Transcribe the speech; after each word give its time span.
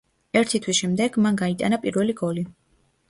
ერთი 0.39 0.61
თვის 0.65 0.79
შემდეგ, 0.83 1.19
მან 1.25 1.37
გაიტანა 1.43 1.81
პირველი 1.85 2.17
გოლი. 2.23 2.47